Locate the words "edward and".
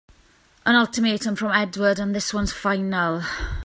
1.51-2.15